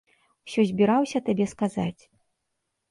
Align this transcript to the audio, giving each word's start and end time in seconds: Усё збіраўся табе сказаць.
Усё 0.47 0.65
збіраўся 0.71 1.23
табе 1.29 1.45
сказаць. 1.55 2.03